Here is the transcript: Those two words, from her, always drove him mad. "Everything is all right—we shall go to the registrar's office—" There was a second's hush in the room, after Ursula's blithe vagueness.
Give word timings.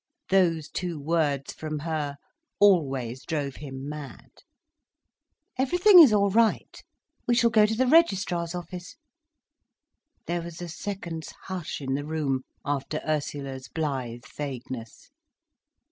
Those 0.31 0.67
two 0.67 0.99
words, 0.99 1.53
from 1.53 1.77
her, 1.77 2.17
always 2.59 3.23
drove 3.23 3.57
him 3.57 3.87
mad. 3.87 4.31
"Everything 5.59 5.99
is 5.99 6.11
all 6.11 6.31
right—we 6.31 7.35
shall 7.35 7.51
go 7.51 7.67
to 7.67 7.75
the 7.75 7.85
registrar's 7.85 8.55
office—" 8.55 8.95
There 10.25 10.41
was 10.41 10.59
a 10.59 10.69
second's 10.69 11.33
hush 11.43 11.81
in 11.81 11.93
the 11.93 12.03
room, 12.07 12.41
after 12.65 12.99
Ursula's 13.07 13.67
blithe 13.67 14.23
vagueness. 14.35 15.11